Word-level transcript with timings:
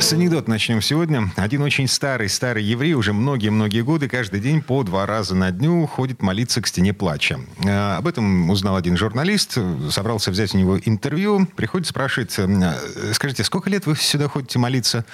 С 0.00 0.14
анекдот 0.14 0.48
начнем 0.48 0.80
сегодня. 0.80 1.30
Один 1.36 1.60
очень 1.60 1.86
старый-старый 1.86 2.64
еврей 2.64 2.94
уже 2.94 3.12
многие-многие 3.12 3.82
годы 3.82 4.08
каждый 4.08 4.40
день 4.40 4.62
по 4.62 4.82
два 4.82 5.04
раза 5.04 5.34
на 5.34 5.50
дню 5.50 5.86
ходит 5.86 6.22
молиться 6.22 6.62
к 6.62 6.66
стене 6.66 6.94
плача. 6.94 7.38
Э, 7.64 7.96
об 7.96 8.06
этом 8.06 8.48
узнал 8.48 8.76
один 8.76 8.96
журналист, 8.96 9.58
собрался 9.90 10.30
взять 10.30 10.54
у 10.54 10.58
него 10.58 10.78
интервью, 10.78 11.46
приходит, 11.54 11.86
спрашивает, 11.86 12.34
«Э, 12.38 13.12
скажите, 13.12 13.44
сколько 13.44 13.68
лет 13.68 13.84
вы 13.84 13.94
сюда 13.94 14.28
ходите 14.28 14.58
молиться? 14.58 15.04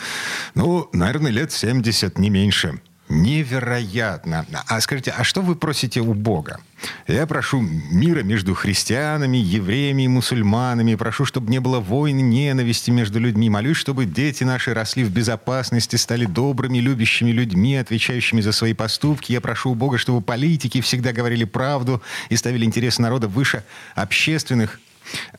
Ну, 0.55 0.89
наверное, 0.93 1.33
лет 1.33 1.51
70, 1.51 2.19
не 2.19 2.31
меньше. 2.31 2.81
Невероятно. 3.09 4.47
А 4.67 4.81
скажите, 4.81 5.15
а 5.17 5.23
что 5.23 5.41
вы 5.41 5.55
просите 5.55 6.01
у 6.01 6.13
Бога? 6.13 6.61
Я 7.07 7.27
прошу 7.27 7.61
мира 7.61 8.23
между 8.23 8.55
христианами, 8.55 9.37
евреями 9.37 10.03
и 10.03 10.09
мусульманами. 10.09 10.97
Прошу, 10.97 11.25
чтобы 11.25 11.51
не 11.51 11.61
было 11.61 11.79
войны, 11.79 12.21
ненависти 12.21 12.91
между 12.91 13.21
людьми. 13.21 13.49
Молюсь, 13.49 13.77
чтобы 13.77 14.07
дети 14.07 14.43
наши 14.43 14.75
росли 14.75 15.05
в 15.05 15.11
безопасности, 15.11 15.97
стали 15.97 16.27
добрыми, 16.27 16.79
любящими 16.79 17.31
людьми, 17.31 17.77
отвечающими 17.77 18.41
за 18.41 18.53
свои 18.53 18.75
поступки. 18.75 19.33
Я 19.33 19.41
прошу 19.41 19.71
у 19.71 19.75
Бога, 19.75 19.99
чтобы 19.99 20.21
политики 20.21 20.81
всегда 20.81 21.13
говорили 21.13 21.45
правду 21.45 22.03
и 22.29 22.37
ставили 22.37 22.65
интересы 22.65 23.03
народа 23.03 23.29
выше 23.29 23.63
общественных. 23.95 24.81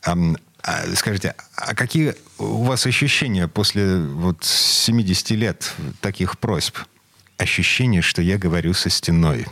А, 0.02 0.16
скажите, 0.94 1.34
а 1.54 1.74
какие 1.74 2.14
у 2.38 2.64
вас 2.64 2.86
ощущения 2.86 3.46
после 3.46 3.98
вот 3.98 4.42
70 4.42 5.30
лет 5.32 5.74
таких 6.00 6.38
просьб? 6.38 6.78
Ощущение, 7.38 8.02
что 8.02 8.20
я 8.20 8.36
говорю 8.36 8.74
со 8.74 8.90
стеной. 8.90 9.46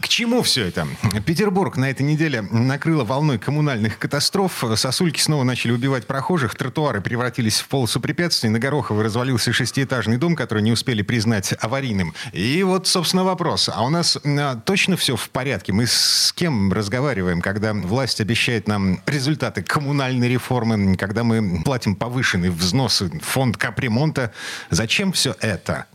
К 0.00 0.08
чему 0.08 0.42
все 0.42 0.66
это? 0.66 0.86
Петербург 1.26 1.76
на 1.76 1.90
этой 1.90 2.02
неделе 2.02 2.42
накрыло 2.42 3.04
волной 3.04 3.38
коммунальных 3.38 3.98
катастроф. 3.98 4.64
Сосульки 4.76 5.20
снова 5.20 5.44
начали 5.44 5.72
убивать 5.72 6.06
прохожих. 6.06 6.54
Тротуары 6.54 7.00
превратились 7.00 7.60
в 7.60 7.68
полосу 7.68 8.00
препятствий. 8.00 8.48
На 8.48 8.58
Горохово 8.58 9.02
развалился 9.02 9.52
шестиэтажный 9.52 10.16
дом, 10.16 10.36
который 10.36 10.62
не 10.62 10.72
успели 10.72 11.02
признать 11.02 11.54
аварийным. 11.60 12.14
И 12.32 12.62
вот, 12.62 12.86
собственно, 12.86 13.24
вопрос. 13.24 13.68
А 13.72 13.82
у 13.82 13.88
нас 13.88 14.18
а, 14.24 14.56
точно 14.56 14.96
все 14.96 15.16
в 15.16 15.30
порядке? 15.30 15.72
Мы 15.72 15.86
с 15.86 16.32
кем 16.34 16.72
разговариваем, 16.72 17.40
когда 17.40 17.72
власть 17.72 18.20
обещает 18.20 18.68
нам 18.68 19.00
результаты 19.06 19.62
коммунальной 19.62 20.28
реформы, 20.28 20.96
когда 20.96 21.24
мы 21.24 21.62
платим 21.62 21.96
повышенные 21.96 22.50
взносы 22.50 23.10
фонд 23.20 23.56
капремонта? 23.56 24.32
Зачем 24.70 25.12
все 25.12 25.34
это? 25.40 25.86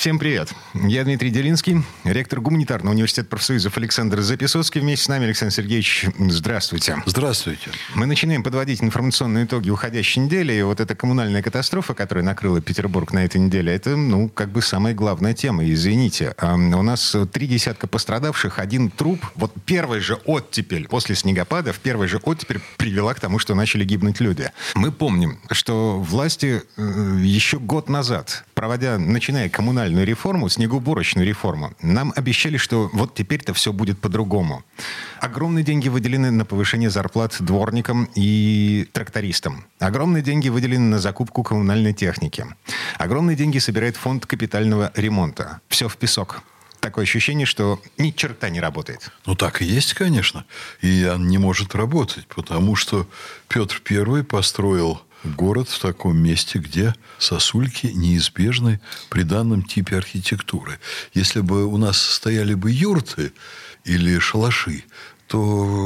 Всем 0.00 0.18
привет. 0.18 0.54
Я 0.72 1.04
Дмитрий 1.04 1.28
Делинский, 1.28 1.82
ректор 2.04 2.40
гуманитарного 2.40 2.94
университета 2.94 3.28
профсоюзов 3.28 3.76
Александр 3.76 4.22
Записоцкий. 4.22 4.80
Вместе 4.80 5.04
с 5.04 5.08
нами 5.08 5.26
Александр 5.26 5.52
Сергеевич. 5.52 6.06
Здравствуйте. 6.18 6.96
Здравствуйте. 7.04 7.68
Мы 7.94 8.06
начинаем 8.06 8.42
подводить 8.42 8.82
информационные 8.82 9.44
итоги 9.44 9.68
уходящей 9.68 10.22
недели. 10.22 10.54
И 10.54 10.62
вот 10.62 10.80
эта 10.80 10.94
коммунальная 10.94 11.42
катастрофа, 11.42 11.92
которая 11.92 12.24
накрыла 12.24 12.62
Петербург 12.62 13.12
на 13.12 13.26
этой 13.26 13.42
неделе, 13.42 13.74
это, 13.74 13.94
ну, 13.94 14.30
как 14.30 14.48
бы 14.48 14.62
самая 14.62 14.94
главная 14.94 15.34
тема. 15.34 15.70
Извините. 15.70 16.34
А 16.38 16.54
у 16.54 16.82
нас 16.82 17.14
три 17.30 17.46
десятка 17.46 17.86
пострадавших, 17.86 18.58
один 18.58 18.90
труп. 18.90 19.22
Вот 19.34 19.52
первый 19.66 20.00
же 20.00 20.14
оттепель 20.24 20.88
после 20.88 21.14
снегопада, 21.14 21.74
в 21.74 21.78
первый 21.78 22.08
же 22.08 22.20
оттепель 22.22 22.62
привела 22.78 23.12
к 23.12 23.20
тому, 23.20 23.38
что 23.38 23.54
начали 23.54 23.84
гибнуть 23.84 24.18
люди. 24.20 24.50
Мы 24.74 24.92
помним, 24.92 25.40
что 25.50 26.00
власти 26.00 26.62
э, 26.78 27.16
еще 27.22 27.58
год 27.58 27.90
назад, 27.90 28.46
проводя, 28.60 28.98
начиная 28.98 29.48
коммунальную 29.48 30.04
реформу, 30.04 30.50
снегоуборочную 30.50 31.26
реформу, 31.26 31.72
нам 31.80 32.12
обещали, 32.14 32.58
что 32.58 32.90
вот 32.92 33.14
теперь-то 33.14 33.54
все 33.54 33.72
будет 33.72 33.98
по-другому. 33.98 34.62
Огромные 35.18 35.64
деньги 35.64 35.88
выделены 35.88 36.30
на 36.30 36.44
повышение 36.44 36.90
зарплат 36.90 37.36
дворникам 37.40 38.10
и 38.14 38.86
трактористам. 38.92 39.64
Огромные 39.78 40.22
деньги 40.22 40.50
выделены 40.50 40.90
на 40.90 40.98
закупку 40.98 41.42
коммунальной 41.42 41.94
техники. 41.94 42.44
Огромные 42.98 43.34
деньги 43.34 43.56
собирает 43.56 43.96
фонд 43.96 44.26
капитального 44.26 44.92
ремонта. 44.94 45.62
Все 45.68 45.88
в 45.88 45.96
песок 45.96 46.42
такое 46.80 47.04
ощущение, 47.04 47.46
что 47.46 47.80
ни 47.96 48.10
черта 48.10 48.50
не 48.50 48.60
работает. 48.60 49.10
Ну, 49.24 49.36
так 49.36 49.62
и 49.62 49.64
есть, 49.64 49.94
конечно. 49.94 50.44
И 50.82 51.10
он 51.10 51.28
не 51.28 51.38
может 51.38 51.74
работать, 51.74 52.26
потому 52.26 52.76
что 52.76 53.06
Петр 53.48 53.80
Первый 53.82 54.22
построил 54.22 55.00
город 55.24 55.68
в 55.68 55.80
таком 55.80 56.16
месте, 56.18 56.58
где 56.58 56.94
сосульки 57.18 57.86
неизбежны 57.86 58.80
при 59.08 59.22
данном 59.22 59.62
типе 59.62 59.96
архитектуры. 59.96 60.78
Если 61.14 61.40
бы 61.40 61.66
у 61.66 61.76
нас 61.76 62.00
стояли 62.00 62.54
бы 62.54 62.70
юрты 62.70 63.32
или 63.84 64.18
шалаши, 64.18 64.84
то 65.30 65.38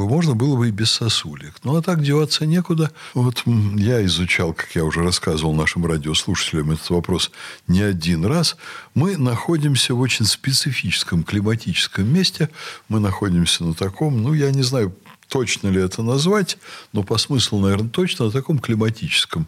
можно 0.09 0.35
было 0.35 0.57
бы 0.57 0.69
и 0.69 0.71
без 0.71 0.91
сосулек. 0.91 1.57
Ну, 1.65 1.77
а 1.77 1.83
так 1.83 2.03
деваться 2.03 2.47
некуда. 2.47 2.91
Вот 3.13 3.43
я 3.77 4.03
изучал, 4.07 4.55
как 4.55 4.75
я 4.75 4.85
уже 4.85 5.03
рассказывал 5.03 5.53
нашим 5.53 5.85
радиослушателям 5.85 6.71
этот 6.71 6.89
вопрос 6.89 7.31
не 7.69 7.83
один 7.83 8.25
раз. 8.25 8.57
Мы 8.95 9.19
находимся 9.19 9.95
в 9.95 10.01
очень 10.01 10.25
специфическом 10.25 11.25
климатическом 11.25 12.11
месте. 12.11 12.49
Мы 12.89 13.01
находимся 13.01 13.65
на 13.65 13.75
таком, 13.75 14.23
ну, 14.23 14.33
я 14.33 14.51
не 14.51 14.63
знаю, 14.63 14.97
точно 15.29 15.69
ли 15.69 15.81
это 15.81 16.03
назвать, 16.03 16.59
но 16.93 17.03
по 17.03 17.19
смыслу, 17.19 17.61
наверное, 17.61 17.91
точно, 17.91 18.27
на 18.27 18.31
таком 18.31 18.59
климатическом 18.59 19.47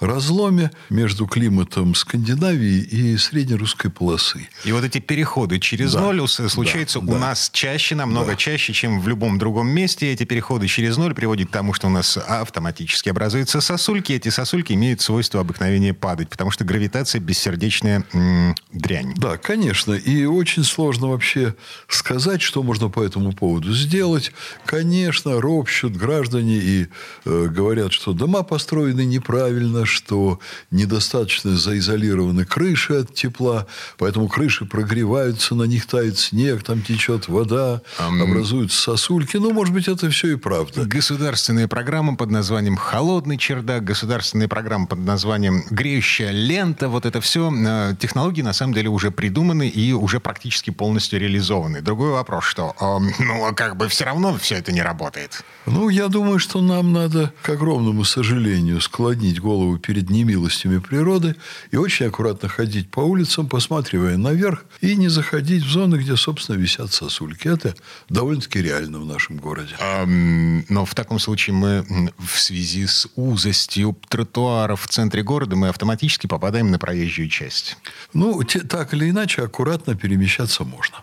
разломе 0.00 0.70
между 0.90 1.26
климатом 1.26 1.94
Скандинавии 1.94 2.78
и 2.78 3.16
среднерусской 3.16 3.90
полосы. 3.90 4.48
И 4.64 4.72
вот 4.72 4.84
эти 4.84 4.98
переходы 4.98 5.58
через 5.58 5.92
да, 5.92 6.00
ноль 6.00 6.26
случаются 6.28 7.00
да, 7.00 7.06
у 7.06 7.10
да. 7.14 7.18
нас 7.18 7.50
чаще, 7.52 7.94
намного 7.94 8.32
да. 8.32 8.36
чаще, 8.36 8.72
чем 8.72 9.00
в 9.00 9.08
любом 9.08 9.38
другом 9.38 9.68
месте. 9.68 10.12
Эти 10.12 10.24
переходы 10.24 10.66
через 10.66 10.96
ноль 10.96 11.14
приводят 11.14 11.48
к 11.48 11.52
тому, 11.52 11.72
что 11.72 11.86
у 11.86 11.90
нас 11.90 12.16
автоматически 12.16 13.08
образуются 13.08 13.60
сосульки. 13.60 14.12
Эти 14.12 14.28
сосульки 14.28 14.72
имеют 14.72 15.00
свойство 15.00 15.40
обыкновения 15.40 15.94
падать, 15.94 16.28
потому 16.28 16.50
что 16.50 16.64
гравитация 16.64 17.20
бессердечная 17.20 18.04
м- 18.12 18.54
дрянь. 18.72 19.14
Да, 19.16 19.36
конечно. 19.36 19.92
И 19.92 20.24
очень 20.24 20.64
сложно 20.64 21.08
вообще 21.08 21.54
сказать, 21.88 22.42
что 22.42 22.62
можно 22.62 22.88
по 22.88 23.02
этому 23.02 23.32
поводу 23.32 23.72
сделать. 23.72 24.32
Конечно, 24.64 25.25
конечно, 25.26 25.40
ропщут 25.40 25.96
граждане 25.96 26.56
и 26.56 26.86
э, 27.24 27.46
говорят, 27.48 27.92
что 27.92 28.12
дома 28.12 28.42
построены 28.42 29.04
неправильно, 29.04 29.84
что 29.84 30.38
недостаточно 30.70 31.56
заизолированы 31.56 32.44
крыши 32.44 32.94
от 32.94 33.14
тепла, 33.14 33.66
поэтому 33.98 34.28
крыши 34.28 34.64
прогреваются, 34.64 35.54
на 35.54 35.64
них 35.64 35.86
тает 35.86 36.18
снег, 36.18 36.62
там 36.62 36.82
течет 36.82 37.28
вода, 37.28 37.82
um... 37.98 38.22
образуются 38.22 38.80
сосульки. 38.80 39.36
Ну, 39.36 39.52
может 39.52 39.74
быть, 39.74 39.88
это 39.88 40.08
все 40.10 40.32
и 40.32 40.36
правда. 40.36 40.84
Государственная 40.84 41.68
программа 41.68 42.16
под 42.16 42.30
названием 42.30 42.76
«Холодный 42.76 43.38
чердак», 43.38 43.84
государственная 43.84 44.48
программа 44.48 44.86
под 44.86 45.00
названием 45.00 45.64
«Греющая 45.70 46.30
лента», 46.30 46.88
вот 46.88 47.06
это 47.06 47.20
все 47.20 47.52
э, 47.52 47.94
технологии 47.98 48.42
на 48.42 48.52
самом 48.52 48.74
деле 48.74 48.88
уже 48.88 49.10
придуманы 49.10 49.68
и 49.68 49.92
уже 49.92 50.20
практически 50.20 50.70
полностью 50.70 51.20
реализованы. 51.20 51.80
Другой 51.80 52.10
вопрос, 52.10 52.44
что, 52.44 52.74
э, 52.80 53.22
ну, 53.22 53.54
как 53.54 53.76
бы 53.76 53.88
все 53.88 54.04
равно 54.04 54.36
все 54.36 54.56
это 54.56 54.72
не 54.72 54.82
работает 54.82 55.05
работает? 55.06 55.44
Ну, 55.66 55.88
я 55.88 56.08
думаю, 56.08 56.38
что 56.38 56.60
нам 56.60 56.92
надо, 56.92 57.32
к 57.42 57.48
огромному 57.48 58.04
сожалению, 58.04 58.80
склонить 58.80 59.40
голову 59.40 59.78
перед 59.78 60.10
немилостями 60.10 60.78
природы 60.78 61.34
и 61.70 61.76
очень 61.76 62.06
аккуратно 62.06 62.48
ходить 62.48 62.90
по 62.90 63.00
улицам, 63.00 63.48
посматривая 63.48 64.16
наверх, 64.16 64.64
и 64.80 64.96
не 64.96 65.08
заходить 65.08 65.64
в 65.64 65.70
зоны, 65.70 65.96
где, 65.96 66.16
собственно, 66.16 66.56
висят 66.56 66.92
сосульки. 66.92 67.48
Это 67.48 67.74
довольно-таки 68.08 68.62
реально 68.62 69.00
в 69.00 69.06
нашем 69.06 69.36
городе. 69.36 69.74
А, 69.80 70.04
но 70.06 70.84
в 70.84 70.94
таком 70.94 71.18
случае 71.18 71.54
мы 71.54 72.12
в 72.18 72.38
связи 72.38 72.86
с 72.86 73.08
узостью 73.16 73.96
тротуаров 74.08 74.82
в 74.82 74.88
центре 74.88 75.22
города 75.22 75.56
мы 75.56 75.68
автоматически 75.68 76.26
попадаем 76.26 76.70
на 76.70 76.78
проезжую 76.78 77.28
часть. 77.28 77.76
Ну, 78.12 78.42
те, 78.44 78.60
так 78.60 78.94
или 78.94 79.10
иначе, 79.10 79.42
аккуратно 79.42 79.94
перемещаться 79.94 80.64
можно. 80.64 80.96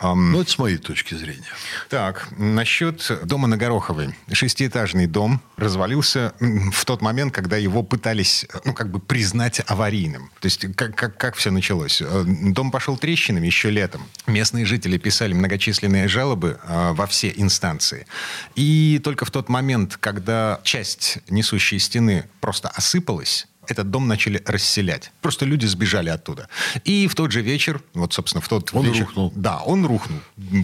Ну, 0.00 0.40
это 0.40 0.50
с 0.50 0.58
моей 0.58 0.78
точки 0.78 1.14
зрения. 1.14 1.48
Так, 1.88 2.28
насчет 2.36 3.10
дома 3.24 3.48
на 3.48 3.56
Гороховой. 3.56 4.14
Шестиэтажный 4.30 5.06
дом 5.06 5.40
развалился 5.56 6.32
в 6.40 6.84
тот 6.84 7.02
момент, 7.02 7.34
когда 7.34 7.56
его 7.56 7.82
пытались, 7.82 8.46
ну, 8.64 8.74
как 8.74 8.90
бы 8.90 9.00
признать 9.00 9.60
аварийным. 9.66 10.30
То 10.40 10.46
есть, 10.46 10.66
как, 10.74 10.94
как, 10.94 11.16
как 11.16 11.34
все 11.36 11.50
началось? 11.50 12.00
Э, 12.00 12.24
дом 12.26 12.70
пошел 12.70 12.96
трещинами 12.96 13.46
еще 13.46 13.70
летом. 13.70 14.02
Местные 14.26 14.64
жители 14.64 14.98
писали 14.98 15.32
многочисленные 15.32 16.08
жалобы 16.08 16.58
э, 16.62 16.92
во 16.92 17.06
все 17.06 17.32
инстанции. 17.36 18.06
И 18.54 19.00
только 19.02 19.24
в 19.24 19.30
тот 19.30 19.48
момент, 19.48 19.96
когда 19.96 20.60
часть 20.62 21.18
несущей 21.28 21.78
стены 21.78 22.28
просто 22.40 22.68
осыпалась, 22.68 23.46
этот 23.68 23.90
дом 23.90 24.08
начали 24.08 24.42
расселять. 24.46 25.12
Просто 25.20 25.44
люди 25.44 25.66
сбежали 25.66 26.08
оттуда. 26.08 26.48
И 26.84 27.06
в 27.06 27.14
тот 27.14 27.32
же 27.32 27.42
вечер, 27.42 27.82
вот, 27.94 28.12
собственно, 28.12 28.42
в 28.42 28.48
тот 28.48 28.70
он 28.72 28.86
вечер... 28.86 29.00
рухнул. 29.06 29.32
Да, 29.34 29.58
он 29.60 29.86
рухнул 29.86 30.18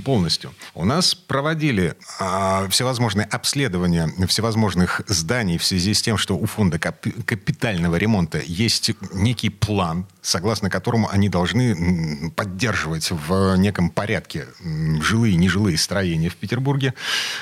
полностью. 0.05 0.55
У 0.75 0.85
нас 0.85 1.15
проводили 1.15 1.95
э, 2.21 2.69
всевозможные 2.71 3.27
обследования 3.27 4.11
всевозможных 4.27 5.03
зданий 5.07 5.59
в 5.59 5.65
связи 5.65 5.95
с 5.95 6.03
тем, 6.03 6.17
что 6.17 6.37
у 6.37 6.47
фонда 6.47 6.79
капитального 6.79 7.97
ремонта 7.97 8.41
есть 8.45 8.93
некий 9.13 9.51
план, 9.51 10.07
согласно 10.23 10.71
которому 10.71 11.09
они 11.11 11.29
должны 11.29 12.31
поддерживать 12.31 13.11
в 13.11 13.57
неком 13.57 13.91
порядке 13.91 14.47
жилые 15.01 15.35
и 15.35 15.37
нежилые 15.37 15.79
строения 15.79 16.29
в 16.29 16.37
Петербурге. 16.37 16.95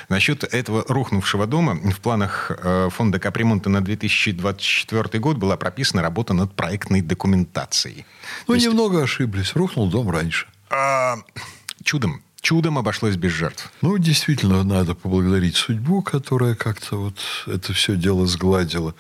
Насчет 0.09 0.45
этого 0.45 0.85
рухнувшего 0.89 1.47
дома 1.47 1.75
в 1.75 2.01
планах 2.01 2.51
э, 2.51 2.89
фонда 2.91 3.19
капремонта 3.19 3.71
на 3.71 3.81
2024 3.81 5.21
год 5.21 5.37
была 5.37 5.52
прописана 5.57 6.03
работа 6.03 6.35
над 6.35 6.55
проектной 6.55 7.01
документацией. 7.01 8.05
Ну, 8.49 8.55
есть... 8.55 8.67
немного 8.67 9.03
ошиблись. 9.03 9.55
Рухнул 9.55 9.91
дом 9.91 10.11
раньше. 10.11 10.47
А, 10.71 11.17
чудом 11.85 12.23
чудом 12.43 12.77
обошлось 12.77 13.17
без 13.17 13.31
жертв. 13.31 13.73
Ну, 13.81 13.97
действительно, 13.97 14.65
надо 14.65 14.95
поблагодарить 14.95 15.57
судьбу, 15.57 16.03
которая 16.03 16.55
как-то 16.55 16.97
вот 16.97 17.15
это 17.47 17.73
все 17.73 17.97
дело 17.97 18.27
сгладила. 18.27 18.95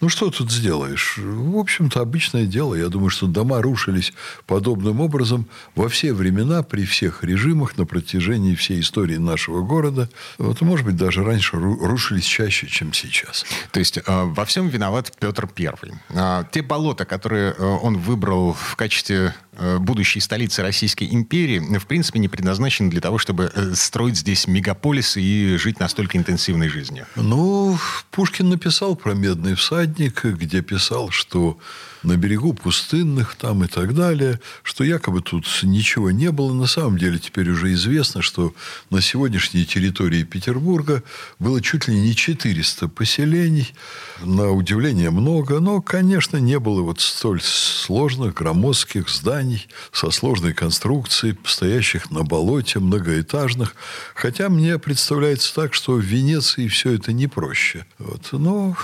Ну, 0.00 0.08
что 0.08 0.30
тут 0.30 0.50
сделаешь? 0.50 1.18
В 1.18 1.58
общем-то, 1.58 2.00
обычное 2.00 2.46
дело. 2.46 2.74
Я 2.74 2.88
думаю, 2.88 3.10
что 3.10 3.26
дома 3.26 3.60
рушились 3.62 4.12
подобным 4.46 5.00
образом 5.00 5.46
во 5.74 5.88
все 5.88 6.14
времена, 6.14 6.62
при 6.62 6.86
всех 6.86 7.22
режимах, 7.22 7.76
на 7.76 7.84
протяжении 7.84 8.54
всей 8.54 8.80
истории 8.80 9.18
нашего 9.18 9.62
города. 9.62 10.08
Вот, 10.38 10.62
может 10.62 10.86
быть, 10.86 10.96
даже 10.96 11.22
раньше 11.22 11.58
рушились 11.58 12.24
чаще, 12.24 12.66
чем 12.66 12.94
сейчас. 12.94 13.44
То 13.72 13.78
есть, 13.78 13.98
э, 13.98 14.02
во 14.06 14.44
всем 14.46 14.68
виноват 14.68 15.12
Петр 15.20 15.46
Первый. 15.46 15.92
А, 16.14 16.44
те 16.50 16.62
болота, 16.62 17.04
которые 17.04 17.52
э, 17.52 17.62
он 17.62 17.98
выбрал 17.98 18.54
в 18.54 18.74
качестве 18.76 19.34
будущей 19.78 20.20
столицы 20.20 20.62
Российской 20.62 21.08
империи, 21.10 21.78
в 21.78 21.86
принципе, 21.86 22.18
не 22.18 22.28
предназначены 22.28 22.90
для 22.90 23.00
того, 23.00 23.18
чтобы 23.18 23.50
э, 23.54 23.74
строить 23.74 24.16
здесь 24.16 24.46
мегаполис 24.46 25.16
и 25.16 25.56
жить 25.56 25.80
настолько 25.80 26.18
интенсивной 26.18 26.68
жизнью? 26.68 27.06
Ну, 27.16 27.78
Пушкин 28.10 28.48
написал 28.48 28.96
про 28.96 29.14
«Медный 29.14 29.54
всадник», 29.54 30.24
где 30.24 30.62
писал, 30.62 31.10
что 31.10 31.58
на 32.02 32.16
берегу 32.16 32.52
пустынных 32.54 33.34
там 33.34 33.64
и 33.64 33.66
так 33.66 33.94
далее, 33.94 34.40
что 34.62 34.84
якобы 34.84 35.20
тут 35.22 35.46
ничего 35.62 36.10
не 36.10 36.30
было. 36.30 36.52
На 36.52 36.66
самом 36.66 36.98
деле 36.98 37.18
теперь 37.18 37.50
уже 37.50 37.72
известно, 37.72 38.22
что 38.22 38.54
на 38.90 39.00
сегодняшней 39.00 39.64
территории 39.64 40.22
Петербурга 40.22 41.02
было 41.38 41.60
чуть 41.60 41.88
ли 41.88 41.98
не 41.98 42.14
400 42.14 42.88
поселений. 42.88 43.74
На 44.22 44.50
удивление 44.50 45.10
много, 45.10 45.58
но, 45.60 45.82
конечно, 45.82 46.36
не 46.36 46.58
было 46.58 46.82
вот 46.82 47.00
столь 47.00 47.40
сложных, 47.42 48.34
громоздких 48.34 49.08
зданий 49.08 49.45
со 49.92 50.10
сложной 50.10 50.52
конструкцией, 50.54 51.36
стоящих 51.44 52.10
на 52.10 52.22
болоте, 52.22 52.78
многоэтажных. 52.78 53.74
Хотя 54.14 54.48
мне 54.48 54.78
представляется 54.78 55.54
так, 55.54 55.74
что 55.74 55.92
в 55.92 56.00
Венеции 56.00 56.68
все 56.68 56.94
это 56.94 57.12
не 57.12 57.26
проще. 57.26 57.86
Вот. 57.98 58.28
Но, 58.32 58.76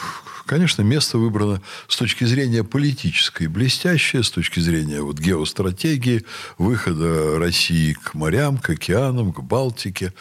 конечно, 0.46 0.82
место 0.82 1.18
выбрано 1.18 1.60
с 1.88 1.96
точки 1.96 2.24
зрения 2.24 2.64
политики 2.64 2.92
политическое 2.92 3.48
блестящее 3.48 4.22
с 4.22 4.30
точки 4.30 4.60
зрения 4.60 5.00
вот 5.00 5.18
геостратегии, 5.18 6.24
выхода 6.58 7.38
России 7.38 7.94
к 7.94 8.14
морям, 8.14 8.58
к 8.58 8.70
океанам, 8.70 9.32
к 9.32 9.40
Балтике. 9.40 10.12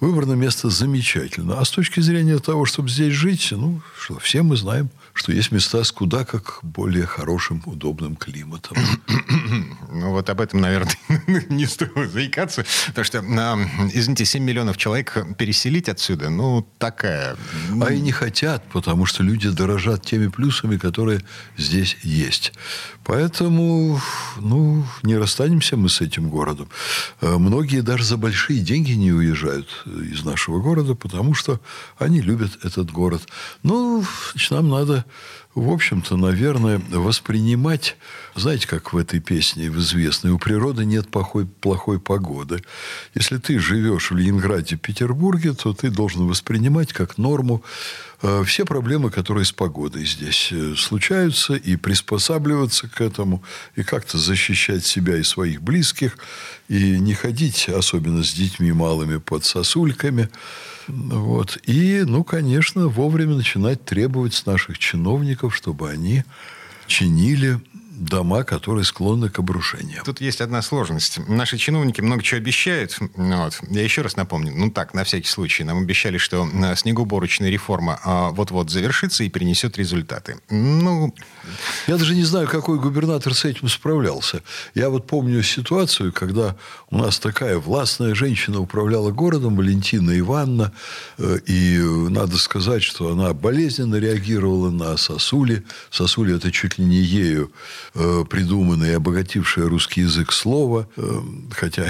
Выбрано 0.00 0.34
место 0.34 0.70
замечательно. 0.70 1.58
А 1.58 1.64
с 1.64 1.70
точки 1.70 2.00
зрения 2.00 2.38
того, 2.38 2.66
чтобы 2.66 2.88
здесь 2.88 3.12
жить, 3.12 3.48
ну, 3.52 3.80
что, 3.98 4.18
все 4.18 4.42
мы 4.42 4.56
знаем, 4.56 4.90
что 5.16 5.32
есть 5.32 5.50
места 5.50 5.82
с 5.82 5.92
куда 5.92 6.24
как 6.24 6.58
более 6.62 7.06
хорошим, 7.06 7.62
удобным 7.66 8.16
климатом. 8.16 8.76
Ну, 9.88 10.10
вот 10.10 10.28
об 10.28 10.42
этом, 10.42 10.60
наверное, 10.60 10.92
не 11.48 11.64
стоит 11.64 12.10
заикаться. 12.10 12.66
Потому 12.88 13.04
что, 13.04 13.18
извините, 13.94 14.26
7 14.26 14.42
миллионов 14.42 14.76
человек 14.76 15.16
переселить 15.38 15.88
отсюда, 15.88 16.28
ну, 16.28 16.68
такая... 16.78 17.36
А 17.80 17.92
и 17.92 18.00
не 18.00 18.12
хотят, 18.12 18.62
потому 18.72 19.06
что 19.06 19.22
люди 19.22 19.48
дорожат 19.66 20.02
теми 20.02 20.28
плюсами, 20.28 20.76
которые 20.76 21.22
здесь 21.56 21.96
есть. 22.02 22.52
Поэтому, 23.04 24.00
ну, 24.40 24.84
не 25.02 25.16
расстанемся 25.16 25.76
мы 25.76 25.88
с 25.88 26.00
этим 26.00 26.28
городом. 26.28 26.68
Э, 27.20 27.36
многие 27.36 27.82
даже 27.82 28.04
за 28.04 28.16
большие 28.16 28.60
деньги 28.60 28.92
не 28.92 29.12
уезжают 29.12 29.68
из 29.86 30.24
нашего 30.24 30.60
города, 30.60 30.94
потому 30.94 31.34
что 31.34 31.60
они 31.98 32.20
любят 32.20 32.58
этот 32.62 32.92
город. 32.92 33.22
Ну, 33.62 34.04
значит, 34.32 34.50
нам 34.52 34.68
надо 34.68 35.04
в 35.56 35.70
общем-то, 35.70 36.18
наверное, 36.18 36.82
воспринимать, 36.90 37.96
знаете, 38.34 38.68
как 38.68 38.92
в 38.92 38.98
этой 38.98 39.20
песне 39.20 39.70
в 39.70 39.78
известной, 39.78 40.30
у 40.30 40.38
природы 40.38 40.84
нет 40.84 41.08
плохой, 41.08 41.46
плохой 41.46 41.98
погоды. 41.98 42.62
Если 43.14 43.38
ты 43.38 43.58
живешь 43.58 44.10
в 44.10 44.16
Ленинграде, 44.16 44.76
Петербурге, 44.76 45.54
то 45.54 45.72
ты 45.72 45.88
должен 45.88 46.26
воспринимать 46.26 46.92
как 46.92 47.16
норму 47.16 47.64
э, 48.20 48.44
все 48.44 48.66
проблемы, 48.66 49.10
которые 49.10 49.46
с 49.46 49.52
погодой 49.52 50.04
здесь 50.04 50.50
э, 50.52 50.74
случаются, 50.76 51.54
и 51.54 51.76
приспосабливаться 51.76 52.86
к 52.88 53.00
этому, 53.00 53.42
и 53.76 53.82
как-то 53.82 54.18
защищать 54.18 54.84
себя 54.84 55.16
и 55.16 55.22
своих 55.22 55.62
близких, 55.62 56.18
и 56.68 56.98
не 56.98 57.14
ходить, 57.14 57.68
особенно 57.68 58.22
с 58.24 58.32
детьми 58.32 58.72
малыми, 58.72 59.18
под 59.18 59.44
сосульками, 59.44 60.28
вот. 60.88 61.58
И, 61.64 62.02
ну, 62.06 62.24
конечно, 62.24 62.88
вовремя 62.88 63.34
начинать 63.34 63.84
требовать 63.84 64.34
с 64.34 64.46
наших 64.46 64.78
чиновников, 64.78 65.54
чтобы 65.54 65.90
они 65.90 66.24
чинили 66.86 67.60
дома, 67.96 68.44
которые 68.44 68.84
склонны 68.84 69.28
к 69.30 69.38
обрушению. 69.38 70.02
Тут 70.04 70.20
есть 70.20 70.40
одна 70.40 70.62
сложность. 70.62 71.18
Наши 71.28 71.56
чиновники 71.56 72.00
много 72.00 72.22
чего 72.22 72.38
обещают. 72.38 72.98
Вот. 73.14 73.58
Я 73.68 73.82
еще 73.82 74.02
раз 74.02 74.16
напомню, 74.16 74.52
ну 74.54 74.70
так, 74.70 74.94
на 74.94 75.04
всякий 75.04 75.28
случай, 75.28 75.64
нам 75.64 75.78
обещали, 75.78 76.18
что 76.18 76.46
э, 76.46 76.76
снегоуборочная 76.76 77.50
реформа 77.50 77.98
а, 78.04 78.30
вот-вот 78.30 78.70
завершится 78.70 79.24
и 79.24 79.28
принесет 79.28 79.78
результаты. 79.78 80.38
Ну... 80.50 81.14
Я 81.86 81.96
даже 81.96 82.14
не 82.14 82.24
знаю, 82.24 82.48
какой 82.48 82.78
губернатор 82.78 83.32
с 83.32 83.44
этим 83.44 83.68
справлялся. 83.68 84.42
Я 84.74 84.90
вот 84.90 85.06
помню 85.06 85.42
ситуацию, 85.42 86.12
когда 86.12 86.56
у 86.90 86.98
нас 86.98 87.18
такая 87.18 87.58
властная 87.58 88.14
женщина 88.14 88.60
управляла 88.60 89.10
городом, 89.10 89.56
Валентина 89.56 90.18
Ивановна, 90.18 90.72
э, 91.18 91.38
и 91.46 91.78
надо 91.78 92.36
сказать, 92.38 92.82
что 92.82 93.12
она 93.12 93.32
болезненно 93.32 93.96
реагировала 93.96 94.70
на 94.70 94.96
сосули. 94.96 95.64
Сосули– 95.90 96.36
это 96.36 96.50
чуть 96.52 96.78
ли 96.78 96.84
не 96.84 96.96
ею 96.96 97.52
э, 97.94 98.24
придуманное 98.28 98.92
и 98.92 98.94
обогатившее 98.94 99.66
русский 99.66 100.02
язык 100.02 100.32
слово, 100.32 100.88
э, 100.96 101.20
хотя 101.52 101.86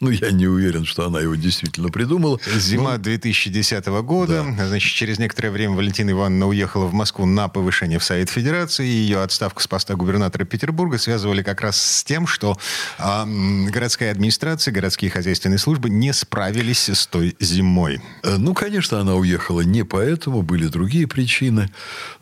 ну, 0.00 0.10
я 0.10 0.30
не 0.30 0.46
уверен, 0.46 0.84
что 0.84 1.06
она 1.06 1.20
его 1.20 1.34
действительно 1.34 1.88
придумала. 1.88 2.38
Зима 2.56 2.92
но... 2.92 2.98
2010 2.98 3.86
года. 3.86 4.46
Да. 4.56 4.68
Значит, 4.68 4.92
через 4.92 5.18
некоторое 5.18 5.50
время 5.50 5.74
Валентина 5.74 6.10
Ивановна 6.10 6.46
уехала 6.46 6.86
в 6.86 6.92
Москву 6.92 7.26
на 7.26 7.48
повышение 7.48 7.98
в 7.98 8.04
Совет 8.04 8.30
Федерации. 8.30 8.86
Ее 8.86 9.22
отставку 9.22 9.60
с 9.60 9.66
поста 9.66 9.96
губернатора 9.96 10.44
Петербурга 10.44 10.98
связывали 10.98 11.42
как 11.42 11.60
раз 11.62 11.80
с 11.80 12.04
тем, 12.04 12.26
что 12.28 12.56
э, 12.98 13.24
городская 13.70 14.12
администрация, 14.12 14.72
городские 14.72 15.10
хозяйственные 15.10 15.58
службы 15.58 15.90
не 15.90 16.12
справились 16.12 16.88
с 16.88 17.06
той 17.06 17.36
зимой. 17.40 18.00
Э, 18.22 18.36
ну, 18.36 18.54
конечно, 18.54 19.00
она 19.00 19.16
уехала 19.16 19.62
не 19.62 19.84
поэтому, 19.84 20.42
были 20.42 20.68
другие 20.68 21.08
причины. 21.08 21.70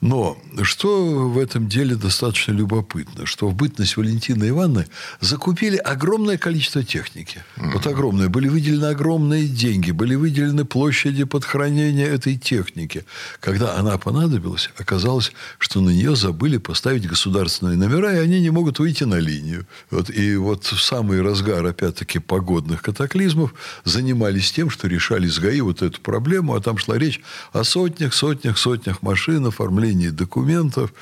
Но 0.01 0.39
что 0.63 1.29
в 1.29 1.39
этом 1.39 1.69
деле 1.69 1.95
достаточно 1.95 2.53
любопытно, 2.53 3.27
что 3.27 3.49
в 3.49 3.55
бытность 3.55 3.97
Валентины 3.99 4.49
Ивановны 4.49 4.87
закупили 5.21 5.77
огромное 5.77 6.39
количество 6.39 6.83
техники. 6.83 7.43
Вот 7.73 7.87
огромные. 7.87 8.29
Были 8.29 8.49
выделены 8.49 8.87
огромные 8.87 9.47
деньги, 9.47 9.91
были 9.91 10.15
выделены 10.15 10.65
площади 10.65 11.25
под 11.25 11.45
хранение 11.45 12.07
этой 12.07 12.37
техники. 12.37 13.05
Когда 13.41 13.77
она 13.77 13.99
понадобилась, 13.99 14.71
оказалось, 14.79 15.33
что 15.59 15.81
на 15.81 15.91
нее 15.91 16.17
забыли 16.17 16.59
поставить 16.59 17.07
государственные 17.07 17.77
номера, 17.77 18.15
и 18.15 18.19
они 18.19 18.41
не 18.41 18.51
могут 18.51 18.79
выйти 18.79 19.05
на 19.05 19.19
линию. 19.19 19.67
Вот, 19.91 20.11
и 20.11 20.37
вот 20.37 20.65
в 20.65 20.81
самый 20.81 21.23
разгар, 21.23 21.65
опять-таки, 21.65 22.19
погодных 22.19 22.83
катаклизмов 22.83 23.55
занимались 23.85 24.53
тем, 24.53 24.71
что 24.71 24.89
решали 24.89 25.27
с 25.29 25.39
ГАИ 25.39 25.61
вот 25.61 25.83
эту 25.83 26.01
проблему, 26.01 26.55
а 26.55 26.61
там 26.61 26.79
шла 26.79 26.99
речь 26.99 27.21
о 27.53 27.65
сотнях, 27.65 28.15
сотнях, 28.15 28.59
сотнях 28.59 29.03
машин, 29.03 29.47
оформлении 29.47 30.09
документов. 30.09 30.93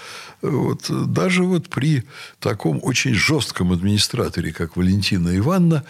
Вот, 0.43 0.91
даже 0.91 1.45
вот 1.45 1.69
при 1.69 2.05
таком 2.39 2.79
очень 2.83 3.15
жестком 3.15 3.73
администраторе, 3.73 4.53
как 4.53 4.77
Валентина 4.77 5.37
Ивановна, 5.37 5.85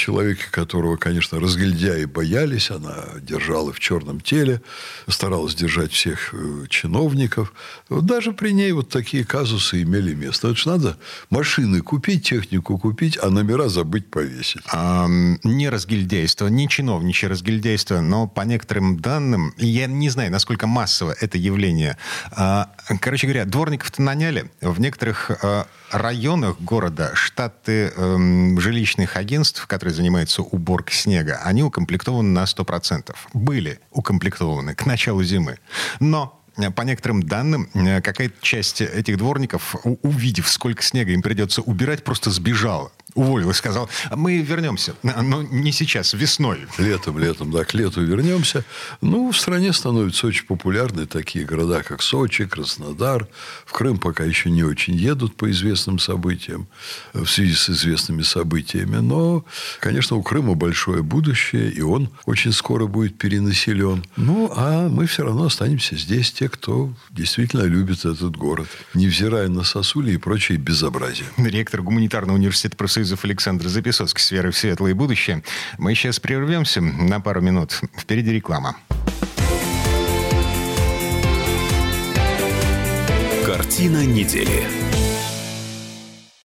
человека, 0.00 0.44
которого, 0.50 0.96
конечно, 0.96 1.38
разгильдяи 1.38 2.06
боялись. 2.06 2.70
Она 2.70 3.04
держала 3.20 3.72
в 3.72 3.80
черном 3.80 4.20
теле, 4.20 4.62
старалась 5.08 5.54
держать 5.54 5.92
всех 5.92 6.32
э, 6.32 6.66
чиновников. 6.68 7.52
Даже 7.90 8.32
при 8.32 8.52
ней 8.52 8.72
вот 8.72 8.88
такие 8.88 9.24
казусы 9.24 9.82
имели 9.82 10.14
место. 10.14 10.48
Это 10.48 10.56
же 10.56 10.68
надо 10.68 10.96
машины 11.28 11.82
купить, 11.82 12.26
технику 12.26 12.78
купить, 12.78 13.18
а 13.22 13.28
номера 13.28 13.68
забыть 13.68 14.10
повесить. 14.10 14.62
А, 14.72 15.06
не 15.44 15.68
разгильдяйство, 15.68 16.46
не 16.48 16.66
чиновничье 16.68 17.28
разгильдяйство, 17.28 18.00
но 18.00 18.26
по 18.26 18.40
некоторым 18.42 18.98
данным, 18.98 19.52
я 19.58 19.86
не 19.86 20.08
знаю, 20.08 20.32
насколько 20.32 20.66
массово 20.66 21.14
это 21.20 21.36
явление. 21.36 21.98
А, 22.32 22.70
короче 23.00 23.26
говоря, 23.26 23.44
дворников-то 23.44 24.00
наняли. 24.00 24.50
В 24.62 24.80
некоторых 24.80 25.30
а, 25.42 25.66
районах 25.90 26.60
города 26.60 27.10
штаты 27.14 27.92
эм, 27.96 28.60
жилищных 28.60 29.16
агентств, 29.16 29.66
которые 29.66 29.89
занимаются 29.92 30.42
уборкой 30.42 30.94
снега, 30.94 31.40
они 31.44 31.62
укомплектованы 31.62 32.28
на 32.28 32.44
100%. 32.44 33.14
Были 33.32 33.80
укомплектованы 33.90 34.74
к 34.74 34.86
началу 34.86 35.22
зимы. 35.22 35.58
Но 36.00 36.40
э, 36.56 36.70
по 36.70 36.82
некоторым 36.82 37.22
данным, 37.22 37.68
э, 37.74 38.00
какая-то 38.00 38.34
часть 38.40 38.80
этих 38.80 39.16
дворников, 39.16 39.76
увидев, 39.84 40.48
сколько 40.48 40.82
снега 40.82 41.12
им 41.12 41.22
придется 41.22 41.62
убирать, 41.62 42.04
просто 42.04 42.30
сбежала 42.30 42.92
уволил 43.14 43.50
и 43.50 43.54
сказал, 43.54 43.88
мы 44.14 44.38
вернемся, 44.38 44.94
но 45.02 45.42
не 45.42 45.72
сейчас, 45.72 46.14
весной. 46.14 46.66
Летом, 46.78 47.18
летом, 47.18 47.50
да, 47.50 47.64
к 47.64 47.74
лету 47.74 48.02
вернемся. 48.02 48.64
Ну, 49.00 49.30
в 49.32 49.36
стране 49.36 49.72
становятся 49.72 50.26
очень 50.26 50.46
популярны 50.46 51.06
такие 51.06 51.44
города, 51.44 51.82
как 51.82 52.02
Сочи, 52.02 52.46
Краснодар. 52.46 53.28
В 53.64 53.72
Крым 53.72 53.98
пока 53.98 54.24
еще 54.24 54.50
не 54.50 54.62
очень 54.62 54.94
едут 54.94 55.36
по 55.36 55.50
известным 55.50 55.98
событиям, 55.98 56.68
в 57.12 57.26
связи 57.26 57.54
с 57.54 57.70
известными 57.70 58.22
событиями. 58.22 58.96
Но, 58.96 59.44
конечно, 59.80 60.16
у 60.16 60.22
Крыма 60.22 60.54
большое 60.54 61.02
будущее, 61.02 61.70
и 61.70 61.80
он 61.80 62.10
очень 62.26 62.52
скоро 62.52 62.86
будет 62.86 63.18
перенаселен. 63.18 64.04
Ну, 64.16 64.52
а 64.54 64.88
мы 64.88 65.06
все 65.06 65.24
равно 65.24 65.46
останемся 65.46 65.96
здесь, 65.96 66.32
те, 66.32 66.48
кто 66.48 66.92
действительно 67.10 67.62
любит 67.62 68.04
этот 68.04 68.36
город, 68.36 68.68
невзирая 68.94 69.48
на 69.48 69.64
сосули 69.64 70.12
и 70.12 70.16
прочие 70.16 70.58
безобразия. 70.58 71.26
Ректор 71.36 71.82
гуманитарного 71.82 72.36
университета 72.36 72.76
профессор 72.76 73.00
Союзов 73.10 73.24
Александр 73.24 73.66
Записоцкий 73.66 74.22
с 74.22 74.30
верой 74.30 74.52
в 74.52 74.56
светлое 74.56 74.94
будущее. 74.94 75.42
Мы 75.78 75.96
сейчас 75.96 76.20
прервемся 76.20 76.80
на 76.80 77.20
пару 77.20 77.40
минут. 77.40 77.80
Впереди 77.96 78.30
реклама. 78.30 78.76
Картина 83.44 84.06
недели. 84.06 84.89